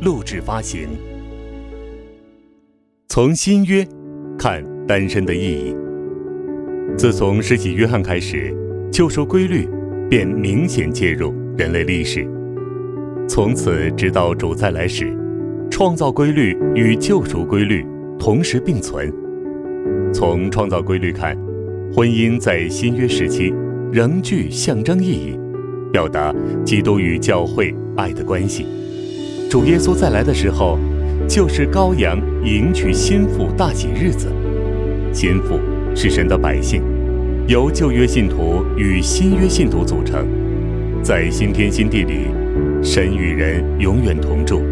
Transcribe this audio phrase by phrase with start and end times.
[0.00, 0.88] 录制发行。
[3.08, 3.86] 从新约
[4.38, 5.74] 看单身的意义。
[6.96, 8.54] 自从施洗约翰开始，
[8.92, 9.68] 救赎规律
[10.08, 12.28] 便明显介入人类历史。
[13.28, 15.16] 从此直到主再来时，
[15.70, 17.84] 创造规律与救赎规律
[18.18, 19.12] 同时并存。
[20.12, 21.36] 从创造规律看，
[21.94, 23.52] 婚姻在新约时期
[23.92, 25.38] 仍具象征意义，
[25.90, 28.66] 表达基督与教会爱的关系。
[29.48, 30.76] 主耶稣再来的时候，
[31.28, 34.26] 就是羔羊迎娶新妇大喜日子。
[35.12, 35.60] 新妇
[35.94, 36.82] 是神的百姓，
[37.46, 40.26] 由旧约信徒与新约信徒组成，
[41.00, 42.26] 在新天新地里，
[42.82, 44.62] 神与人永远同住，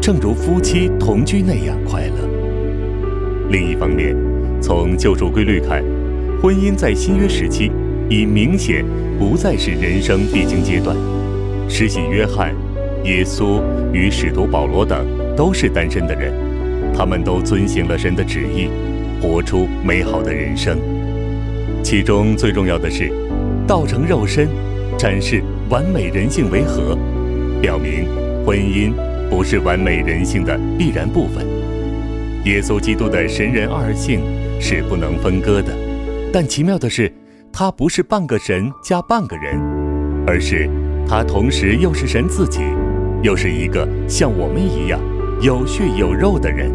[0.00, 2.28] 正如夫妻同居那样快乐。
[3.50, 4.16] 另一方面，
[4.60, 5.84] 从救赎规律看，
[6.42, 7.70] 婚姻在新约时期
[8.10, 8.84] 已明显
[9.20, 10.96] 不再是人生必经阶段。
[11.68, 12.52] 施洗约翰。
[13.06, 13.62] 耶稣
[13.92, 16.32] 与使徒保罗等都是单身的人，
[16.92, 18.68] 他们都遵行了神的旨意，
[19.22, 20.76] 活出美好的人生。
[21.84, 23.12] 其中最重要的是，
[23.64, 24.48] 道成肉身，
[24.98, 25.40] 展示
[25.70, 26.98] 完美人性为何，
[27.62, 28.08] 表明
[28.44, 28.92] 婚姻
[29.30, 31.46] 不是完美人性的必然部分。
[32.44, 34.20] 耶稣基督的神人二性
[34.60, 35.72] 是不能分割的，
[36.32, 37.12] 但奇妙的是，
[37.52, 39.60] 他不是半个神加半个人，
[40.26, 40.68] 而是
[41.08, 42.62] 他同时又是神自己。
[43.26, 45.00] 又是一个像我们一样
[45.42, 46.70] 有血有肉的人，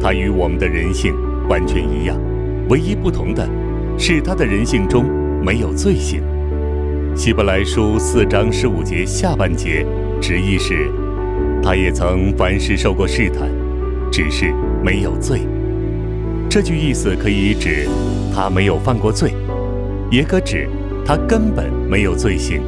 [0.00, 1.12] 他与我们的人性
[1.48, 2.16] 完全一样，
[2.68, 3.44] 唯一不同的
[3.98, 5.04] 是他的人性中
[5.44, 6.22] 没有罪性。
[7.16, 9.84] 希伯来书四章十五节下半节，
[10.20, 10.88] 直译是：
[11.60, 13.50] 他也曾凡事受过试探，
[14.12, 14.54] 只是
[14.84, 15.40] 没有罪。
[16.48, 17.88] 这句意思可以指
[18.32, 19.34] 他没有犯过罪，
[20.12, 20.68] 也可指
[21.04, 22.62] 他根本没有罪行，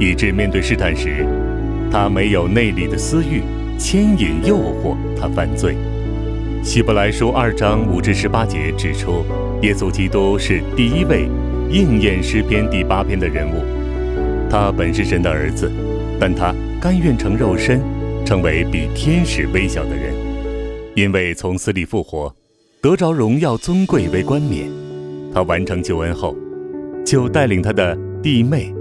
[0.00, 1.24] 以致面对试探时。
[1.90, 3.42] 他没有内里的私欲
[3.78, 5.76] 牵引诱惑他犯罪。
[6.62, 9.24] 希伯来书二章五至十八节指出，
[9.62, 11.28] 耶稣基督是第一位
[11.70, 13.64] 应验诗篇第八篇的人物。
[14.50, 15.70] 他本是神的儿子，
[16.20, 17.80] 但他甘愿成肉身，
[18.26, 20.12] 成为比天使微小的人，
[20.94, 22.34] 因为从死里复活，
[22.82, 24.68] 得着荣耀尊贵为冠冕。
[25.32, 26.36] 他完成救恩后，
[27.06, 28.74] 就带领他的弟妹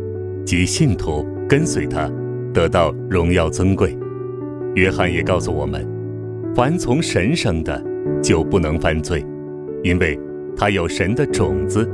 [0.45, 2.11] 及信徒跟随他。
[2.59, 3.97] 得到荣耀尊贵，
[4.75, 5.87] 约翰也告诉我们：
[6.53, 7.81] 凡从神生的，
[8.21, 9.25] 就不能犯罪，
[9.81, 10.19] 因为
[10.57, 11.89] 他有神的种子，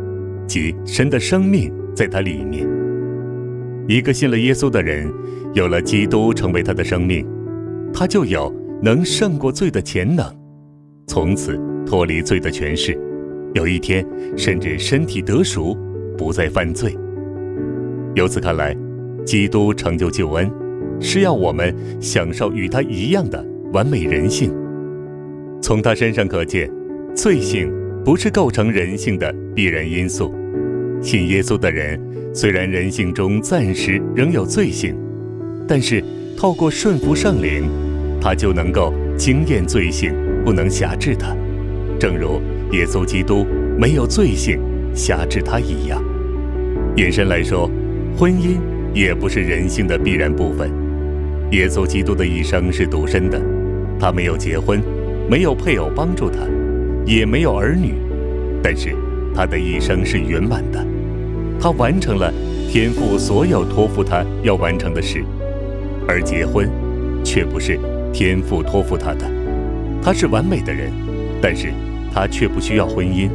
[0.48, 2.68] 即神的生命在他里面。
[3.88, 5.08] 一个信了耶稣的人，
[5.54, 7.24] 有了基督成为他的生命，
[7.94, 10.26] 他就有能胜过罪的潜能，
[11.06, 13.00] 从此脱离罪的权势，
[13.54, 14.04] 有一天
[14.36, 15.78] 甚至身体得赎，
[16.18, 16.98] 不再犯罪。
[18.16, 18.76] 由此看来。
[19.26, 20.50] 基督成就救恩，
[21.00, 23.44] 是要我们享受与他一样的
[23.74, 24.54] 完美人性。
[25.62, 26.70] 从他身上可见，
[27.16, 30.32] 罪性不是构成人性的必然因素。
[31.02, 32.00] 信耶稣的人，
[32.34, 34.96] 虽然人性中暂时仍有罪性，
[35.68, 36.04] 但是
[36.38, 37.64] 透过顺服圣灵，
[38.22, 40.14] 他就能够经验罪性
[40.46, 41.36] 不能辖制他，
[42.00, 42.40] 正如
[42.72, 43.46] 耶稣基督
[43.78, 44.60] 没有罪性
[44.94, 46.00] 辖制他一样。
[46.98, 47.70] 引申来说，
[48.16, 48.75] 婚姻。
[48.96, 50.72] 也不是人性的必然部分。
[51.52, 53.40] 耶稣基督的一生是独身的，
[54.00, 54.82] 他没有结婚，
[55.30, 56.40] 没有配偶帮助他，
[57.06, 57.96] 也没有儿女，
[58.64, 58.96] 但是
[59.36, 60.84] 他的一生是圆满的。
[61.60, 62.34] 他完成了
[62.72, 65.24] 天父所有托付他要完成的事，
[66.08, 66.70] 而结婚
[67.22, 67.78] 却不是
[68.14, 69.30] 天父托付他的。
[70.02, 70.90] 他是完美的人，
[71.42, 71.68] 但是
[72.14, 73.30] 他却不需要婚姻。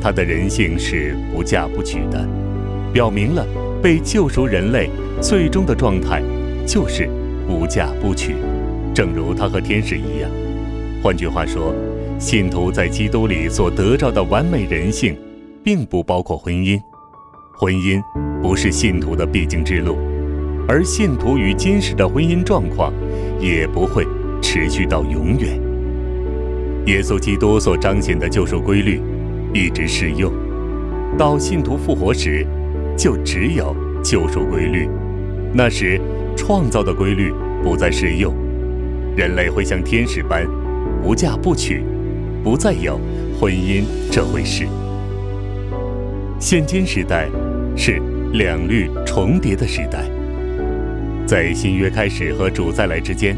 [0.00, 2.28] 他的人性是不嫁不娶的，
[2.92, 3.44] 表明了。
[3.84, 4.88] 被救赎人类
[5.20, 6.22] 最终的状态
[6.66, 7.06] 就是
[7.46, 8.34] 不嫁不娶，
[8.94, 10.30] 正如他和天使一样。
[11.02, 11.74] 换句话说，
[12.18, 15.14] 信徒在基督里所得到的完美人性，
[15.62, 16.80] 并不包括婚姻。
[17.58, 18.00] 婚姻
[18.42, 19.98] 不是信徒的必经之路，
[20.66, 22.90] 而信徒与今世的婚姻状况
[23.38, 24.06] 也不会
[24.40, 25.60] 持续到永远。
[26.86, 29.02] 耶稣基督所彰显的救赎规律
[29.52, 30.32] 一直适用，
[31.18, 32.46] 到信徒复活时。
[32.96, 34.88] 就只有救赎规律，
[35.52, 36.00] 那时
[36.36, 37.32] 创造的规律
[37.62, 38.34] 不再适用。
[39.16, 40.46] 人类会像天使般
[41.02, 41.82] 不嫁不娶，
[42.42, 43.00] 不再有
[43.40, 44.66] 婚姻这回事。
[46.40, 47.28] 现今时代
[47.76, 48.00] 是
[48.32, 50.04] 两律重叠的时代，
[51.26, 53.36] 在新约开始和主再来之间，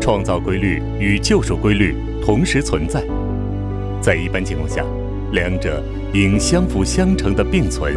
[0.00, 1.94] 创造规律与救赎规律
[2.24, 3.02] 同时存在。
[4.00, 4.84] 在一般情况下，
[5.32, 5.82] 两者
[6.12, 7.94] 应相辅相成的并存。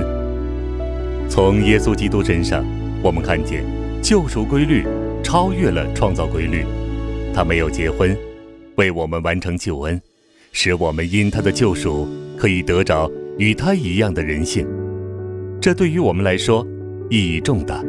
[1.30, 2.66] 从耶稣基督身上，
[3.04, 3.64] 我们看见
[4.02, 4.84] 救赎规律
[5.24, 6.66] 超越了创造规律。
[7.34, 8.18] 他没有结婚，
[8.76, 10.02] 为我们完成救恩，
[10.52, 14.68] 使我们因他的救赎可以得着与他一样的人性。
[15.62, 16.66] 这对于我们来说
[17.12, 17.82] 意义重大。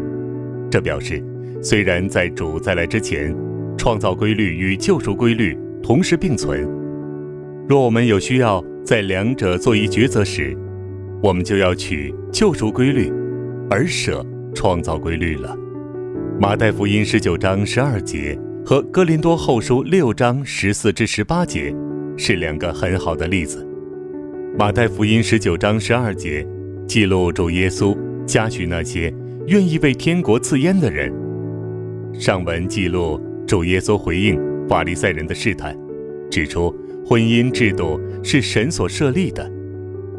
[0.70, 1.25] 这表示，
[1.62, 3.34] 虽然在主再来之前，
[3.78, 6.69] 创造规律与救赎规律同时并存，
[7.66, 10.54] 若我们有需要在两者做一抉择时，
[11.22, 13.10] 我们就要取救赎规律，
[13.70, 15.56] 而舍创造规律了。
[16.40, 18.38] 马太福音十九章十二节。
[18.62, 21.75] 和哥林多后书六章十四至十八节
[22.17, 23.67] 是两个很好的例子。
[24.56, 26.46] 马太福音十九章十二节
[26.87, 27.96] 记录主耶稣
[28.26, 29.12] 嘉许那些
[29.46, 31.12] 愿意为天国赐烟的人。
[32.12, 34.38] 上文记录主耶稣回应
[34.69, 35.76] 法利赛人的试探，
[36.31, 36.72] 指出
[37.05, 39.50] 婚姻制度是神所设立的，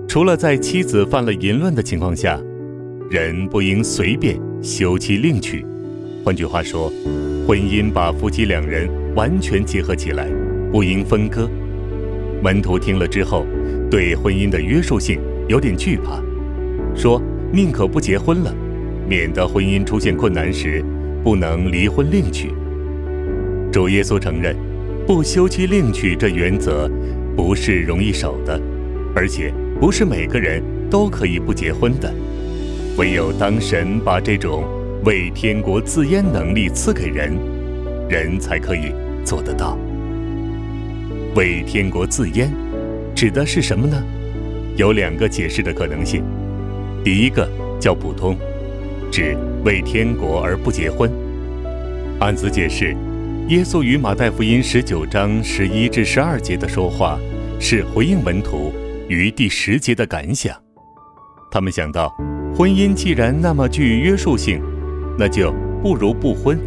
[0.07, 2.41] 除了在妻子犯了淫乱的情况下，
[3.11, 5.65] 人不应随便休妻另娶。
[6.23, 6.89] 换句话说。
[7.47, 10.29] 婚姻把夫妻两人完全结合起来，
[10.71, 11.49] 不应分割。
[12.41, 13.45] 门徒听了之后，
[13.89, 15.19] 对婚姻的约束性
[15.49, 16.21] 有点惧怕，
[16.95, 17.21] 说
[17.51, 18.55] 宁可不结婚了，
[19.09, 20.85] 免得婚姻出现困难时
[21.23, 22.53] 不能离婚另娶。
[23.71, 24.55] 主耶稣承认，
[25.05, 26.89] 不休妻另娶这原则
[27.35, 28.61] 不是容易守的，
[29.13, 32.13] 而且不是每个人都可以不结婚的，
[33.01, 34.63] 唯有当神把这种。
[35.05, 37.35] 为天国自阉能力赐给人，
[38.07, 38.93] 人才可以
[39.25, 39.75] 做得到。
[41.33, 42.47] 为天国自阉，
[43.15, 43.99] 指的是什么呢？
[44.77, 46.23] 有两个解释的可能性。
[47.03, 47.49] 第一个
[47.79, 48.37] 叫普通，
[49.11, 51.11] 指为天国而不结婚。
[52.19, 52.95] 按此解释，
[53.47, 57.17] 耶稣与马太福音十九章十一至十二节的说话，
[57.59, 58.71] 是回应门徒
[59.07, 60.55] 于第十节的感想。
[61.51, 62.15] 他们想到，
[62.55, 64.61] 婚姻既然那么具约束性。
[65.17, 65.53] 那就
[65.83, 66.57] 不如不婚。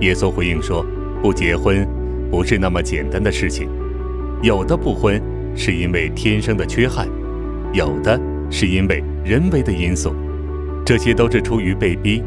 [0.00, 0.84] 耶稣回应说
[1.20, 1.84] ：“不结婚
[2.30, 3.68] 不是那么简单的事情。
[4.42, 5.20] 有的不婚
[5.56, 7.08] 是因为天生的缺憾，
[7.72, 8.20] 有的
[8.50, 10.14] 是因为人为的因素，
[10.84, 12.22] 这些都是出于被逼。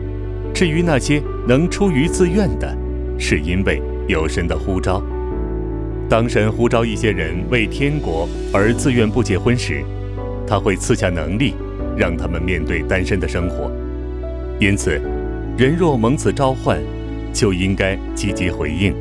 [0.53, 2.75] 至于那些能出于自愿的，
[3.17, 5.01] 是因为有神的呼召。
[6.09, 9.81] 当神呼召一些人为天国而自愿不结婚时，
[10.45, 11.55] 他会赐下能力，
[11.97, 13.71] 让他们面对单身的生活。
[14.59, 15.01] 因此。”
[15.55, 16.81] 人若蒙此召唤，
[17.31, 18.91] 就应该积极回应。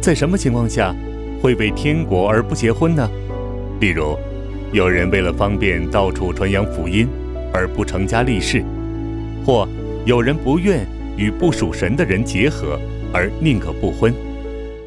[0.00, 0.96] 在什么情况下
[1.42, 3.06] 会为天国而不结婚呢？
[3.78, 4.16] 例如，
[4.72, 7.06] 有人为了方便到处传扬福音
[7.52, 8.64] 而不成家立室，
[9.44, 9.68] 或
[10.06, 10.86] 有人不愿
[11.18, 12.80] 与不属神的人结合
[13.12, 14.10] 而宁可不婚，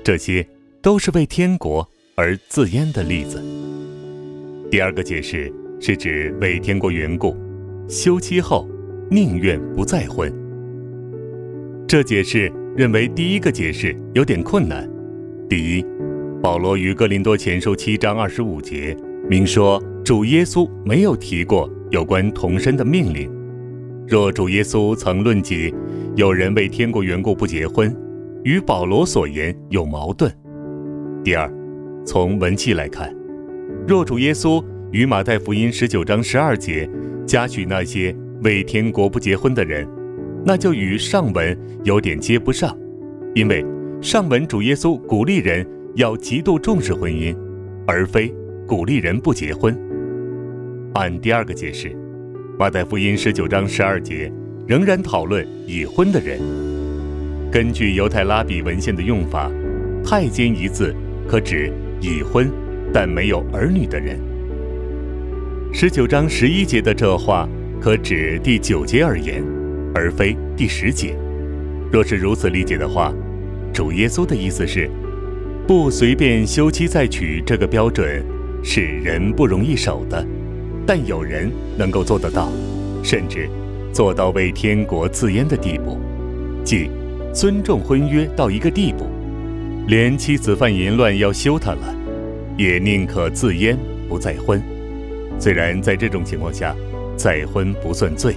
[0.04, 0.44] 这些
[0.82, 3.40] 都是为天国而自阉的例子。
[4.72, 5.54] 第二个解释
[5.84, 7.36] 是指为天国缘故，
[7.90, 8.70] 休妻后
[9.10, 10.32] 宁愿不再婚。
[11.88, 14.88] 这解释认为第一个解释有点困难。
[15.50, 15.86] 第一，
[16.40, 18.96] 保罗于哥林多前书七章二十五节
[19.28, 23.28] 明说，主耶稣没有提过有关童身的命令。
[24.08, 25.74] 若主耶稣曾论及
[26.16, 27.92] 有人为天国缘故不结婚，
[28.44, 30.32] 与保罗所言有矛盾。
[31.24, 31.52] 第二，
[32.06, 33.12] 从文气来看，
[33.88, 36.90] 若主耶稣与马太福音十九章十二节
[37.26, 39.88] 嘉许那些为天国不结婚的人。
[40.46, 42.78] 那就与上文有点接不上，
[43.34, 43.66] 因为
[44.02, 47.34] 上文主耶稣鼓励人要极度重视婚姻，
[47.88, 48.34] 而非
[48.68, 49.78] 鼓励人不结婚。
[50.96, 51.96] 按第二个解释，
[52.60, 54.30] 马太福音十九章十二节
[54.68, 56.38] 仍然讨论已婚的人。
[57.50, 59.50] 根据犹太拉比文献的用法
[60.04, 60.94] ，“太监”一字
[61.30, 61.72] 可指
[62.02, 62.52] 已婚
[62.92, 64.20] 但没有儿女的人。
[65.74, 67.48] 十九章十一节的这话
[67.80, 69.42] 可指第九节而言。
[69.96, 71.16] 而非第十节。
[71.92, 73.14] 若是如此理解的话，
[73.74, 74.90] 主耶稣的意思是，
[75.68, 78.24] 不随便休妻再娶这个标准
[78.64, 80.26] 是人不容易守的，
[80.86, 82.50] 但有人能够做得到，
[83.04, 83.50] 甚至
[83.92, 85.98] 做到为天国自阉的地步，
[86.64, 86.90] 即
[87.34, 89.08] 尊重婚约到一个地步，
[89.88, 91.96] 连妻子犯淫乱要休他了，
[92.58, 93.76] 也宁可自阉
[94.08, 94.62] 不再婚。
[95.42, 96.76] 虽然在这种情况下，
[97.18, 98.36] 再婚不算罪。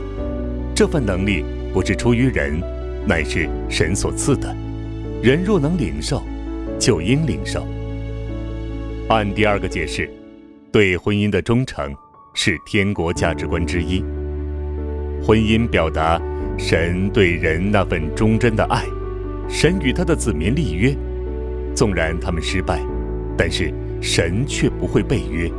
[0.74, 2.58] 这份能力不是出于人，
[3.06, 4.56] 乃是神所赐的。
[5.22, 6.22] 人若能领受，
[6.78, 7.66] 就应领受。
[9.10, 10.10] 按第二个解释，
[10.72, 11.94] 对婚姻的忠诚
[12.32, 14.02] 是天国价值观之一。
[15.22, 16.18] 婚姻表达
[16.56, 18.82] 神对人那份忠贞的爱，
[19.46, 20.96] 神与他的子民立约，
[21.74, 22.80] 纵然他们失败，
[23.36, 23.70] 但是
[24.00, 25.50] 神却不会背约。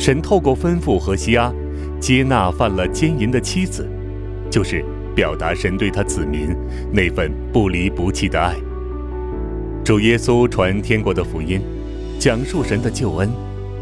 [0.00, 1.52] 神透过吩咐和西阿
[2.00, 3.86] 接纳犯了奸淫的妻子，
[4.50, 4.82] 就是
[5.14, 6.56] 表达神对他子民
[6.90, 8.56] 那份不离不弃的爱。
[9.84, 11.60] 主耶稣传天国的福音，
[12.18, 13.28] 讲述神的救恩，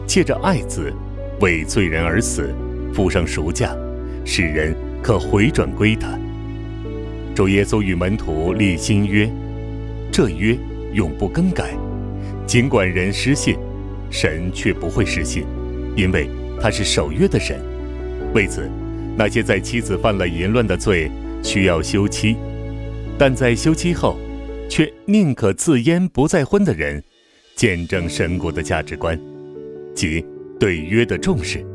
[0.08, 0.92] 借着爱子
[1.40, 2.52] 为罪人而死，
[2.92, 3.70] 付上赎价。
[4.24, 6.18] 使人可回转归他。
[7.32, 9.30] 主耶稣与门徒立新约，
[10.10, 10.58] 这约
[10.92, 11.78] 永不更改。
[12.44, 13.56] 尽管人失信，
[14.10, 15.44] 神却不会失信，
[15.98, 17.60] 因为他是守约的神。
[18.32, 18.70] 为此，
[19.16, 21.10] 那些在妻子犯了淫乱的罪
[21.42, 22.36] 需要休妻，
[23.18, 24.16] 但在休妻后
[24.70, 27.02] 却宁可自阉不再婚的人，
[27.56, 29.20] 见证神国的价值观，
[29.92, 30.24] 即
[30.60, 31.66] 对约的重视。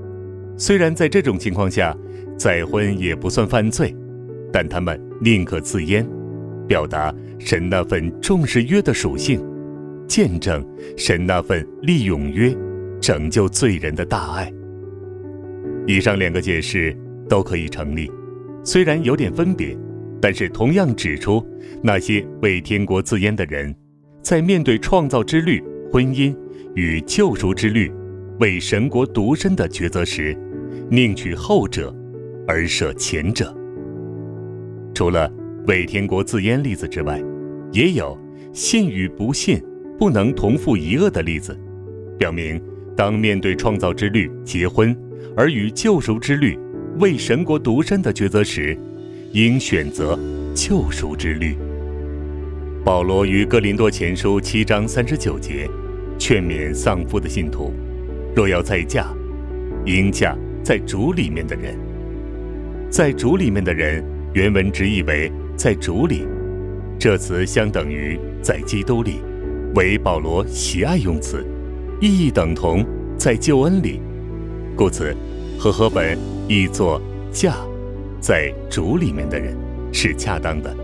[0.57, 1.93] 虽然在这种情况下，
[2.37, 3.93] 再婚也不算犯罪，
[4.53, 6.05] 但他们宁可自阉，
[6.65, 9.45] 表达神那份重视约的属性，
[10.07, 10.65] 见证
[10.95, 12.55] 神那份利用约
[13.03, 14.49] 拯救罪人的大爱。
[15.85, 18.09] 以上两个解释都可以成立，
[18.63, 19.77] 虽然有点分别，
[20.21, 21.45] 但是同样指出
[21.81, 23.75] 那些为天国自阉的人，
[24.21, 26.33] 在面对创造之律、婚姻
[26.75, 27.91] 与救赎之律、
[28.39, 30.33] 为神国独身的抉择时，
[30.89, 31.93] 宁取后者。
[32.45, 33.55] 而舍前者。
[34.93, 35.31] 除了
[35.65, 37.23] 为天国自阉例子之外，
[37.71, 38.19] 也有
[38.51, 39.63] 信与不信
[39.97, 41.57] 不能同负一恶的例子，
[42.19, 42.61] 表明
[42.95, 44.95] 当面对创造之律结婚，
[45.35, 46.57] 而与救赎之律
[46.99, 48.77] 为神国独身的抉择时，
[49.31, 50.17] 应选择
[50.53, 51.55] 救赎之律。
[52.83, 55.69] 保罗于哥林多前书七章三十九节，
[56.19, 57.73] 劝勉丧夫的信徒，
[58.35, 59.07] 若要再嫁，
[59.85, 61.75] 应嫁在主里面的人。
[62.89, 66.27] 在主里面的人，原文直译为在主里，
[66.99, 69.21] 这词相等于在基督里，
[69.75, 71.43] 为保罗喜爱用词，
[72.03, 72.85] 意义等同
[73.17, 74.01] 在救恩里，
[74.75, 75.15] 故此
[75.57, 76.19] 和合本
[76.49, 77.55] 译作嫁，
[78.19, 79.55] 在主里面的人
[79.93, 80.75] 是恰当的。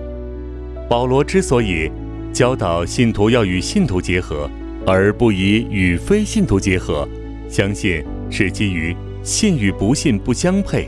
[0.90, 1.92] 保罗之所以
[2.32, 4.50] 教导信徒要与信徒结合，
[4.88, 7.06] 而不宜与非信徒结合，
[7.50, 10.88] 相信是基于信与不信不相配。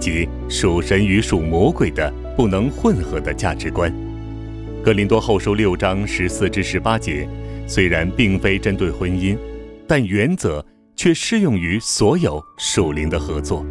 [0.00, 3.94] 即属神与属魔鬼的不能混合的价值观。
[4.82, 7.28] 格林多后书六章十四至十八节，
[7.68, 9.38] 虽然并非针对婚姻，
[9.90, 13.66] 但原则却适用于所有属灵的合作。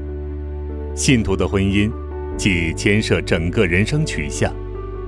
[0.94, 1.90] 信徒的婚姻
[2.36, 4.54] 既牵涉整个人生取向，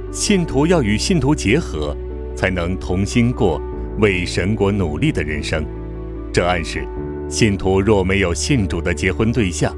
[0.09, 1.93] 信徒要与信徒结合，
[2.33, 3.61] 才能同心过
[3.99, 5.65] 为神国努力的人生。
[6.31, 6.87] 这暗示，
[7.27, 9.77] 信徒若没有信主的结婚对象，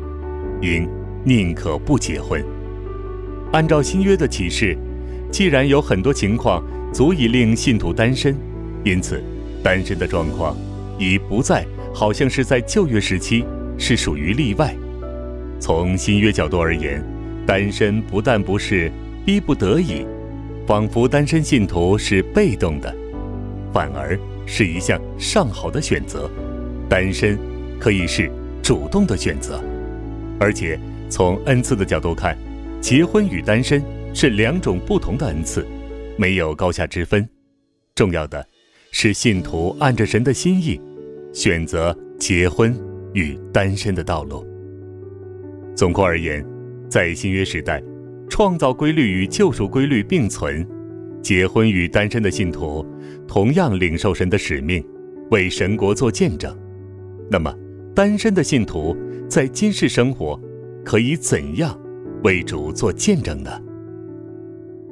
[0.62, 0.88] 应。
[1.26, 2.46] 宁可不结婚。
[3.54, 4.78] 按照新约的启示，
[5.32, 6.64] 既然有很多情况
[6.94, 8.36] 足以令信徒单身，
[8.84, 9.24] 因此
[9.64, 10.56] 单身的状况
[10.98, 13.46] 已不再好像是在旧约时期
[13.78, 14.76] 是属于例外。
[15.60, 17.04] 从新约角度而言，
[17.46, 18.92] 单身不但不是
[19.26, 20.06] 逼不得已，
[20.68, 22.94] 仿佛单身信徒是被动的，
[23.72, 26.30] 反而是一项上好的选择。
[26.90, 27.38] 单身
[27.80, 28.30] 可以是
[28.62, 29.64] 主动的选择，
[30.40, 30.80] 而且。
[31.10, 32.36] 从恩赐的角度看，
[32.82, 33.84] 结婚与单身
[34.16, 35.64] 是两种不同的恩赐，
[36.18, 37.30] 没有高下之分。
[37.94, 38.44] 重要的
[38.96, 40.80] 是信徒按着神的心意，
[41.34, 42.74] 选择结婚
[43.14, 44.46] 与单身的道路。
[45.76, 46.46] 总括而言，
[46.88, 47.84] 在新约时代，
[48.30, 50.66] 创造规律与救赎规律并存，
[51.22, 52.86] 结婚与单身的信徒
[53.28, 54.82] 同样领受神的使命，
[55.32, 56.56] 为神国做见证。
[57.30, 57.54] 那么，
[57.94, 58.96] 单身的信徒
[59.28, 60.40] 在今世生活。
[60.86, 61.80] 可以怎样
[62.26, 63.50] 为主做见证呢？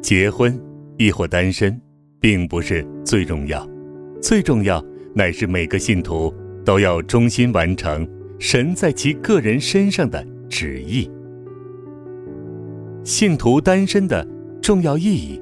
[0.02, 0.58] 结婚
[0.98, 1.78] 亦或单身，
[2.18, 3.68] 并不是最重要，
[4.22, 4.84] 最重要
[5.16, 6.32] 乃是每个信徒
[6.64, 11.10] 都要忠心完成神在其个人身上的旨意。
[13.04, 14.26] 信徒单身的
[14.62, 15.42] 重要意义，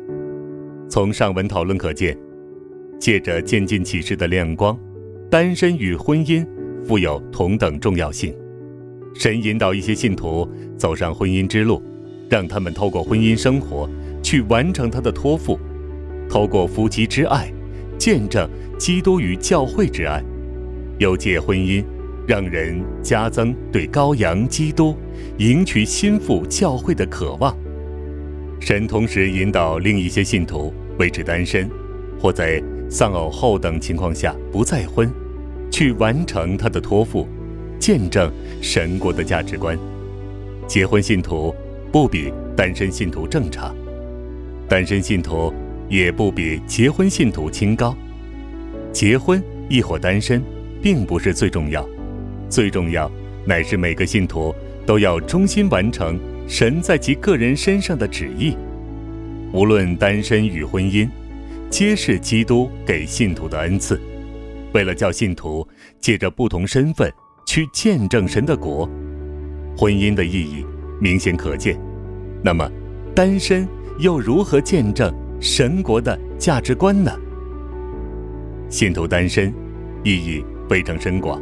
[0.88, 2.17] 从上文讨论可见，
[2.98, 4.79] 借着渐进启示的亮光，
[5.29, 6.48] 单身与婚姻
[6.81, 8.33] 富有同等重要性。
[9.13, 11.83] 神引导一些信徒走上婚姻之路，
[12.29, 13.89] 让他们透过婚姻生活
[14.24, 15.59] 去完成他的托付，
[16.29, 17.51] 透过夫妻之爱
[17.98, 20.24] 见证基督与教会之爱，
[21.00, 21.83] 又借婚姻
[22.25, 24.95] 让人加增对羔羊基督
[25.38, 27.55] 迎娶心腹教会的渴望。
[28.62, 31.69] 神同时引导另一些信徒维持单身，
[32.21, 35.12] 或在丧偶后等情况下不再婚，
[35.69, 37.27] 去完成他的托付，
[37.79, 38.31] 见证
[38.62, 39.77] 神国的价值观。
[40.67, 41.53] 结婚信徒
[41.91, 43.75] 不比单身信徒正常，
[44.69, 45.53] 单身信徒
[45.89, 47.93] 也不比结婚信徒清高。
[49.00, 50.44] 结婚亦或单身，
[50.82, 51.88] 并不是最重要，
[52.50, 53.10] 最重要
[53.46, 54.53] 乃是每个信徒
[54.86, 58.58] 都要忠心完成神在其个人身上的旨意。
[59.53, 61.08] 无论单身与婚姻，
[61.70, 63.98] 皆是基督给信徒的恩赐。
[64.74, 65.65] 为了叫信徒
[66.01, 67.10] 借着不同身份
[67.46, 68.86] 去见证神的国，
[69.77, 70.65] 婚姻的意义
[71.00, 71.79] 明显可见。
[72.44, 72.70] 那么，
[73.15, 73.65] 单身
[73.98, 77.10] 又如何见证神国的价值观呢？
[78.70, 79.52] 信徒单身，
[80.04, 81.42] 意义非常深广。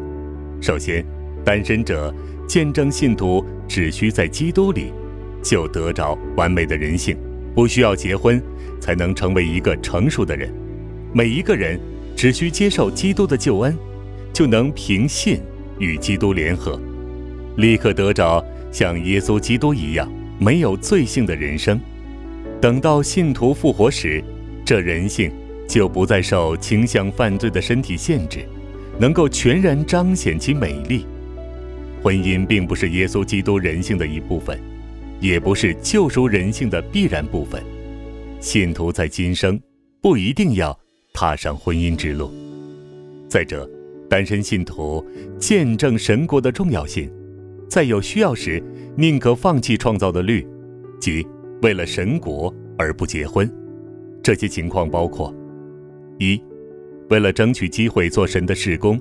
[0.62, 1.06] 首先，
[1.44, 2.14] 单身者
[2.48, 4.94] 见证信徒只需在基督里，
[5.44, 7.18] 就得着完美的人性，
[7.54, 8.42] 不需要结婚
[8.80, 10.50] 才能成为一个成熟的人。
[11.14, 11.78] 每一个人
[12.16, 13.78] 只需接受基督的救恩，
[14.32, 15.42] 就能凭信
[15.80, 16.80] 与基督联合，
[17.58, 21.78] 立刻得着像耶稣基督一样没有罪性的人生。
[22.62, 24.24] 等到信徒复活时，
[24.66, 25.30] 这人性。
[25.68, 28.46] 就不再受倾向犯罪的身体限制，
[28.98, 31.06] 能够全然彰显其美丽。
[32.02, 34.58] 婚姻并不是耶稣基督人性的一部分，
[35.20, 37.62] 也不是救赎人性的必然部分。
[38.40, 39.60] 信徒在今生
[40.02, 40.78] 不一定要
[41.14, 42.32] 踏上婚姻之路。
[43.28, 43.70] 再者，
[44.10, 45.06] 单身信徒
[45.38, 47.12] 见证神国的重要性，
[47.70, 48.64] 在有需要时
[48.96, 50.48] 宁可放弃创造的律，
[51.02, 51.28] 即
[51.62, 53.52] 为了神国而不结婚。
[54.24, 55.34] 这些情况包括。
[56.20, 56.42] 一，
[57.10, 59.00] 为了争取机会做神的事工，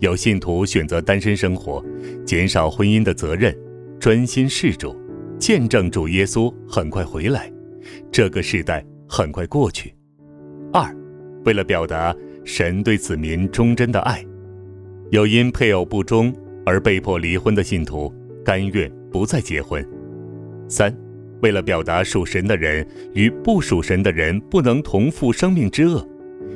[0.00, 1.84] 有信徒选择单身生活，
[2.24, 3.56] 减少婚姻的责任，
[4.00, 4.96] 专心事主，
[5.38, 7.52] 见证主耶稣很快回来，
[8.10, 9.94] 这个时代很快过去。
[10.72, 10.94] 二，
[11.44, 14.24] 为了表达神对子民忠贞的爱，
[15.10, 16.34] 有因配偶不忠
[16.64, 18.12] 而被迫离婚的信徒，
[18.44, 19.86] 甘愿不再结婚。
[20.66, 20.96] 三，
[21.42, 26.06] 为了表达属神的人与不属神的人不能同负生命之恶。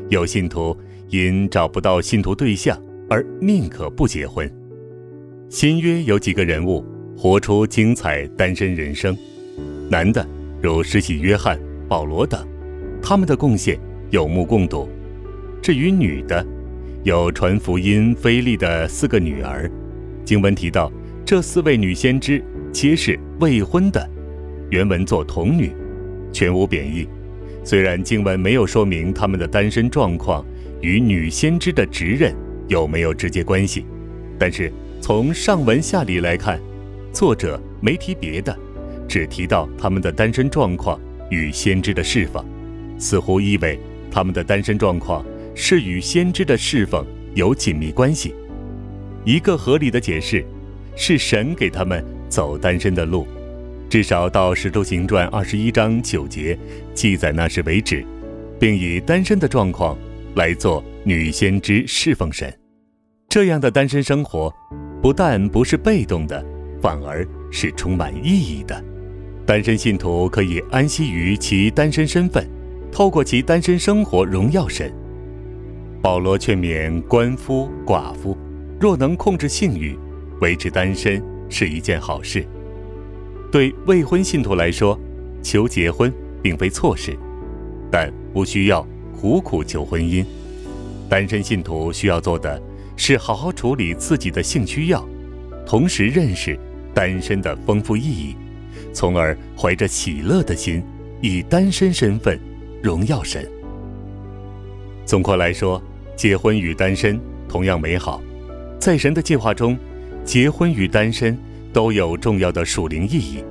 [0.08, 0.76] 有信徒
[1.10, 4.50] 因找不到信徒对象而宁可不结婚。
[5.50, 6.84] 新约有几个人物
[7.16, 9.16] 活出精彩单身人生，
[9.90, 10.26] 男的
[10.62, 12.46] 如施洗约翰、保罗等，
[13.02, 13.78] 他们的贡献
[14.10, 14.88] 有目共睹。
[15.60, 16.46] 至于女的，
[17.02, 19.70] 有传福音菲利的四个女儿，
[20.24, 20.90] 经文提到
[21.24, 22.42] 这四位女先知
[22.72, 24.08] 皆是未婚的，
[24.70, 25.72] 原文作童女，
[26.32, 27.06] 全无贬义。
[27.68, 30.42] 虽然经文没有说明他们的单身状况
[30.81, 32.35] 与女先知的职任
[32.66, 33.85] 有没有直接关系，
[34.38, 36.59] 但是从上文下理来看，
[37.12, 38.59] 作者没提别的，
[39.07, 42.42] 只提到他们的单身状况与先知的侍奉，
[42.98, 43.78] 似乎意味
[44.11, 45.22] 他们的单身状况
[45.54, 47.04] 是与先知的侍奉
[47.35, 48.35] 有紧密关系。
[49.26, 50.42] 一个合理的解释，
[50.96, 53.28] 是神给他们走单身的路。
[53.88, 56.59] 至少到《使徒行传》二十一章九节
[56.92, 58.05] 记载那时为止，
[58.61, 59.96] 并以单身的状况
[60.35, 62.53] 来做女先知侍奉神。
[63.31, 64.55] 这样的单身生活，
[65.01, 66.44] 不但不是被动的，
[66.83, 68.85] 反而是充满意义的。
[69.46, 72.46] 单身信徒可以安息于其单身身份，
[72.92, 74.92] 透过其单身生活荣耀神。
[76.03, 78.37] 保罗劝勉官夫寡妇，
[78.79, 79.98] 若能控制性欲，
[80.42, 82.46] 维持单身是一件好事。
[83.50, 84.98] 对未婚信徒来说，
[85.42, 87.16] 求结婚并非错事，
[87.90, 88.87] 但不需要
[89.18, 90.24] 苦苦求婚姻。
[91.08, 92.61] 单身信徒需要做的
[92.94, 95.02] 是好好处理自己的性需要，
[95.64, 96.58] 同时认识
[96.92, 98.37] 单身的丰富意义，
[98.92, 100.82] 从而怀着喜乐的心，
[101.22, 102.38] 以单身身份
[102.82, 103.50] 荣耀神。
[105.06, 105.82] 总括来说，
[106.14, 108.20] 结婚与单身同样美好，
[108.78, 109.74] 在神的计划中，
[110.22, 111.34] 结婚与单身。
[111.78, 113.44] 都有重要的属灵意义。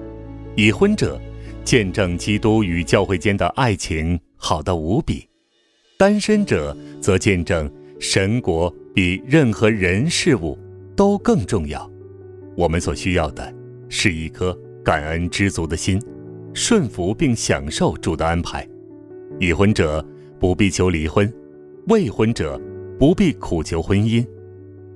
[0.57, 1.17] 已婚者
[1.63, 5.25] 见证基督与教会间的爱情好到无比；
[5.97, 10.59] 单身者则见证神国比任何人事物
[10.93, 11.89] 都更重要。
[12.57, 13.55] 我们所需要的
[13.87, 15.97] 是一颗感恩知足的心，
[16.53, 18.67] 顺服并享受主的安排。
[19.39, 20.05] 已婚者
[20.37, 21.33] 不必求离婚，
[21.87, 22.61] 未婚者
[22.99, 24.27] 不必苦求婚姻。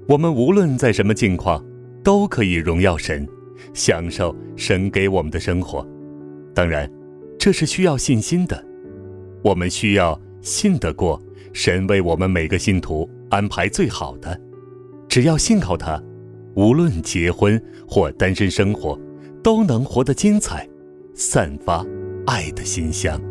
[0.06, 1.65] 我们无论在什么境况。
[2.04, 3.28] 都可以荣耀神，
[3.74, 5.88] 享受神给我们的生活。
[6.54, 6.90] 当然，
[7.38, 8.64] 这是需要信心的。
[9.44, 11.22] 我们需要信得过
[11.54, 14.40] 神为我们每个信徒安排最好的。
[15.08, 16.02] 只要信靠他，
[16.56, 19.00] 无论结婚或单身生活，
[19.44, 20.68] 都能活得精彩，
[21.14, 21.86] 散发
[22.26, 23.31] 爱的馨香。